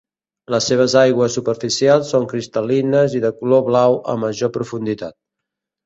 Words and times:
Les 0.53 0.69
seves 0.71 0.95
aigües 1.01 1.35
superficials 1.41 2.09
són 2.15 2.27
cristal·lines 2.33 3.21
i 3.21 3.25
de 3.29 3.35
color 3.43 3.65
blau 3.71 4.03
a 4.15 4.21
major 4.27 4.57
profunditat. 4.61 5.21